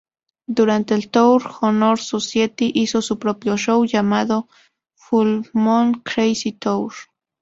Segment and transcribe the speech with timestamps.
[0.47, 4.49] Durante el tour, Honor Society hizo su propio show llamado
[4.95, 6.91] "Full Moon Crazy Tour.